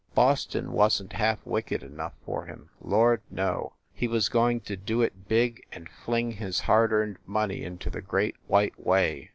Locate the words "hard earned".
6.61-7.17